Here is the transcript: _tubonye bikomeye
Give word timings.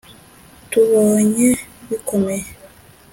_tubonye 0.71 1.49
bikomeye 1.89 2.47